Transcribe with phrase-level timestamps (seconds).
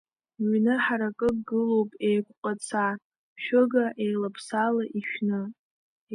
[0.51, 2.85] Ҩны ҳаракык гылоуп еиқәҟаца,
[3.43, 5.41] шәыга еилаԥсала ишәны.